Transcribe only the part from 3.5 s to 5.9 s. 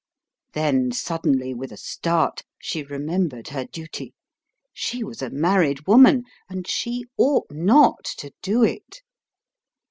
duty: she was a married